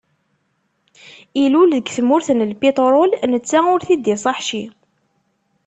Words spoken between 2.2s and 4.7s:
n lpiṭrul netta ur t-id-iṣaḥ ci.